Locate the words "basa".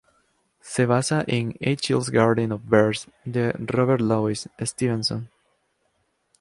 0.87-1.23